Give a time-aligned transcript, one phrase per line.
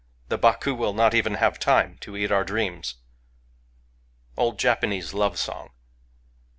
[0.29, 2.95] The Bako will not even have time to eat our dreams!
[4.35, 5.73] "—Old Japanese Love song.